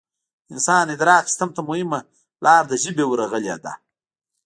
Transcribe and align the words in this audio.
د 0.47 0.49
انسان 0.53 0.85
ادراک 0.95 1.23
سیستم 1.29 1.49
ته 1.55 1.61
مهمه 1.69 1.99
لار 2.45 2.63
د 2.67 2.73
ژبې 2.83 3.05
ورغلې 3.07 3.55
ده 3.63 3.73